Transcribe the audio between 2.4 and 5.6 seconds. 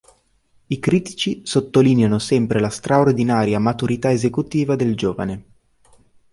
la straordinaria maturità esecutiva del giovane.